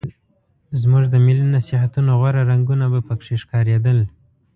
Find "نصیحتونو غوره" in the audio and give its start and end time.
1.55-2.41